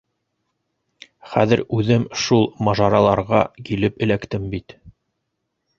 Хәҙер 1.33 1.61
үҙем 1.81 2.07
шул 2.23 2.49
мажараларға 2.69 3.45
килеп 3.69 4.05
эләктем 4.07 4.51
бит! 4.57 4.81